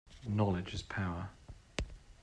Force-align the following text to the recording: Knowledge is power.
Knowledge 0.27 0.73
is 0.73 0.81
power. 0.81 1.29